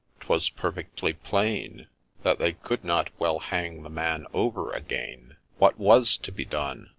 —'twas 0.21 0.49
perfectly 0.49 1.13
plain 1.13 1.85
That 2.23 2.39
they 2.39 2.53
could 2.53 2.83
not 2.83 3.11
well 3.19 3.37
hang 3.37 3.83
the 3.83 3.89
man 3.91 4.25
over 4.33 4.71
again:• 4.71 5.35
What 5.59 5.77
was 5.77 6.17
to 6.23 6.31
be 6.31 6.43
done 6.43 6.89